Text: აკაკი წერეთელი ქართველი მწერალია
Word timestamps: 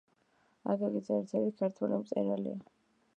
აკაკი 0.73 1.01
წერეთელი 1.09 1.53
ქართველი 1.61 2.01
მწერალია 2.05 2.59